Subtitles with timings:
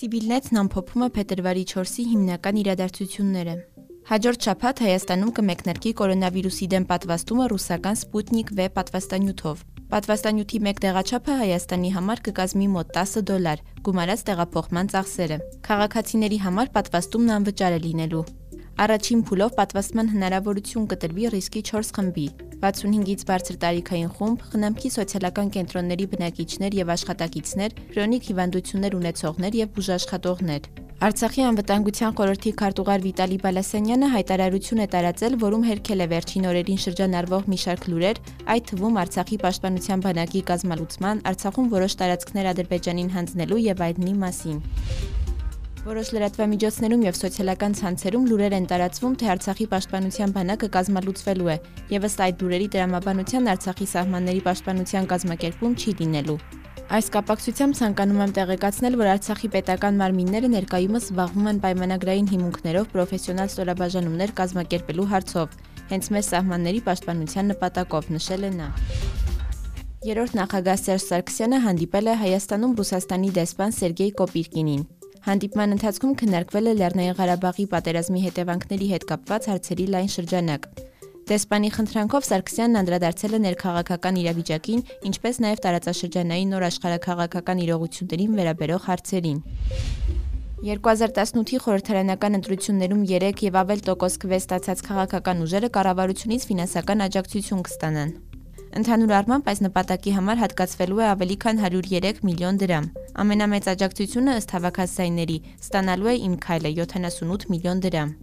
[0.00, 3.54] Սիբիլնեցն ամփոփում է փետրվարի 4-ի հիմնական իրադարձությունները։
[4.10, 9.62] Հաջորդ շաբաթ Հայաստանում կմեկնարկի կորոնավիրուսի դեմ պատվաստումը ռուսական Sputnik V պատվաստանյութով։
[9.94, 15.40] Պատվաստանյութի մեկ տեղաչափը Հայաստանի համար կկազմի մոտ 10 դոլար, գումարած տեղափոխման ծախսերը։
[15.70, 18.28] Քաղաքացիների համար պատվաստումն անվճար է լինելու։
[18.80, 22.28] Առաջին փուլով պատվաստման հնարավորություն կտրվի ռիսկի 4 խմբի՝
[22.60, 30.70] 65-ից բարձր տարիքային խումբ, խնամքի սոցիալական կենտրոնների բնակիչներ եւ աշխատակիցներ, քրոնիկ հիվանդություններ ունեցողներ եւ բուժաշխատողներ։
[31.00, 37.48] Արցախի անվտանգության խորհրդի քարտուղար Վիտալի Բալասանյանը հայտարարություն է տարածել, որում հերքել է վերջին օրերին շրջանառվող
[37.48, 38.20] մի շարք լուրեր,
[38.52, 44.60] այդ թվում Արցախի պաշտպանության բանակի կազմալուծման, Արցախում որոշ տարածքներ Ադրբեջանին հանձնելու եւ այլնի մասին։
[45.80, 51.56] Որոշ լրատվամիջոցներում եւ սոցիալական ցանցերում լուրեր են տարածվում, թե Արցախի պաշտպանության բանակը կազմալուծվելու է,
[51.94, 56.36] եւ ըստ այդ լուրերի դրամաբանության Արցախի սահմանների պաշտպանության կազմակերպում չի լինելու։
[56.90, 63.50] Այս կապակցությամբ ցանկանում եմ տեղեկացնել, որ Արցախի պետական մարմինները ներկայումս զբաղվում են պայմանագրային հիմունքներով պրոֆեսիոնալ
[63.56, 65.58] ստորաբաժանումներ կազմակերպելու հարցով,
[65.96, 68.70] հենց մեծ սահմանների պաշտպանության նպատակով, նշել է նա։
[70.10, 74.82] Երորդ նախագահ Սերժ Սարգսյանը հանդիպել է Հայաստանում Ռուսաստանի դեսպան Սերգեյ Կոպիրկինին։
[75.20, 80.68] Հանդիպման ընթացքում քննարկվել է Լեռնային Ղարաբաղի պատերազմի հետևանքների հետ կապված հարցերի լայն շրջանակ։
[81.30, 89.38] Դեսպանի խնդրանքով Սարգսյանն անդրադարձել է ներքաղաքական իրավիճակին, ինչպես նաև տարածաշրջանային նոր աշխարհակաղակական իրողություններին վերաբերող հարցերին։
[90.64, 98.29] 2018-ի խորհրդարանական ընտրություններում 3 եւ ավել տոկոս քվե ստացած քաղաքական ուժերը կառավարությունից ֆինանսական աջակցություն կստանան։
[98.70, 102.84] Ընդհանուր առմամբ այս նպատակի համար հատկացվելու է ավելի քան 103 միլիոն դրամ։
[103.24, 108.14] Ամենամեծ աջակցությունը ըստ հավաքածայինների ստանալու է Իմ քայլը 78 միլիոն դրամ։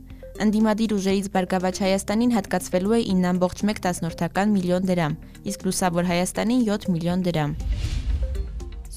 [0.47, 7.57] Անդիմադիր ուժերից Բարգավաճ Հայաստանին հատկացվելու է 9.1 միլիոն դրամ, իսկ Լուսավոր Հայաստանին 7 միլիոն դրամ։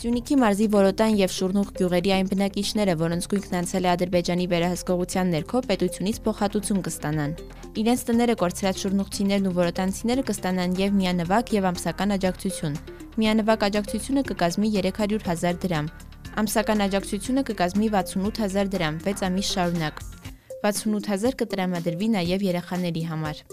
[0.00, 5.60] Սյունիքի մարզի Որոտան եւ Շուրնուղ գյուղերի այն բնակիչները, որոնց գույքն անցել է Ադրբեջանի վերահսկողության ներքո,
[5.68, 7.34] պետությունից փոխհատուցում կստանան։
[7.82, 12.78] Իրենց տները կորցրած շուրնուղցիներն ու որոտանցիները կստանան եւ միանվագ եւ ամսական աջակցություն։
[13.20, 15.92] Միանվագ աջակցությունը կկազմի 300 հազար դրամ։
[16.40, 20.02] Ամսական աջակցությունը կկազմի 68 հազար դրամ 6 ամիս շարունակ։
[20.64, 23.44] 68 հազար կտրամադրվի նաև երեխաների համար։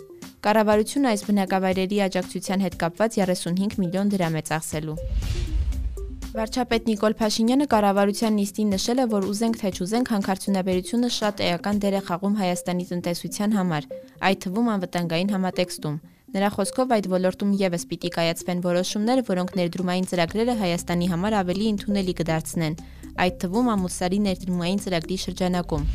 [0.48, 4.98] Կառավարությունը այս բնակավայրերի աջակցության հետ կապված 35 միլիոն դրամ է ծախսելու։
[6.38, 11.96] Վարչապետ Նիկոլ Փաշինյանը կառավարության նիստին նշել է, որ ուզենք թե չուզենք հանքարդյունաբերությունը շատ էական դեր
[11.98, 13.88] է խաղում Հայաստանի տնտեսության համար,
[14.28, 15.96] այդ թվում անվտանգային համատեքստում։
[16.38, 22.16] Նրա խոսքով այդ ոլորտում եւս պիտի կայացվեն որոշումներ, որոնք ներդրումային ծրագրերը Հայաստանի համար ավելի ընդունելի
[22.22, 22.78] կդարձնեն,
[23.26, 25.90] այդ թվում ամուսարի ներդրումային ծրագրի շրջանակում։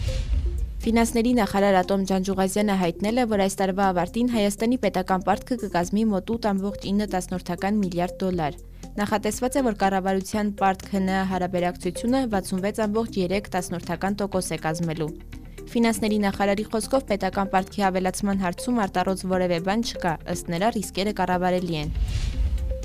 [0.82, 6.36] Ֆինանսների նախարար Ատոմ Ջանջուղազյանը հայտնել է, որ այս տարվա ավարտին Հայաստանի պետական պարտքը կկազմի մոտ
[6.42, 8.58] 8.9 միլիարդ դոլար։
[8.92, 15.06] Նախատեսված է, որ կառավարության պարտք ՀՆ հարաբերակցությունը 66.3% է կազմելու։
[15.72, 21.80] Ֆինանսների նախարարի խոսքով պետական պարտքի ավելացման հարցում արտառոց որևէ բան չկա, ըստ նրա ռիսկերը կառավարելի
[21.80, 21.88] են։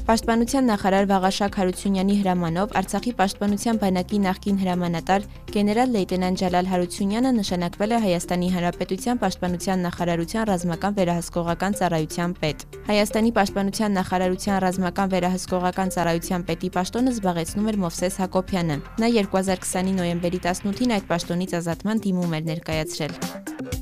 [0.08, 7.92] Պաշտպանության նախարար Վաղաշակ Հարությունյանի հրամանով Արցախի պաշտպանության բանակի նախկին հրամանատար գեներալ լեյտենանտ Ջալալ Հարությունյանը նշանակվել
[7.92, 16.48] է Հայաստանի Հանրապետության պաշտպանության նախարարության ռազմական վերահսկողական ծառայության պետ։ Հայաստանի պաշտպանության նախարարության ռազմական վերահսկողական ծառայության
[16.48, 22.48] պետի պաշտոնը զբաղեցնում էր Մովսես Հակոբյանը։ Նա 2020-ի նոյեմբերի 18-ին այդ պաշտոնից ազատման դիմում էր
[22.54, 23.77] ներկայացրել։